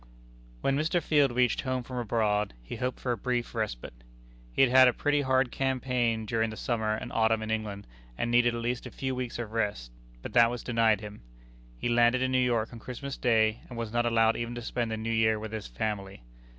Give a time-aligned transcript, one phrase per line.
[0.61, 0.99] When Mr.
[0.99, 4.03] Field reached home from abroad, he hoped for a brief respite.
[4.51, 7.85] He had had a pretty hard campaign during the summer and autumn in England,
[8.17, 9.91] and needed at least a few weeks of rest;
[10.23, 11.21] but that was denied him.
[11.77, 14.89] He landed in New York on Christmas Day, and was not allowed even to spend
[14.89, 16.23] the New Year with his family.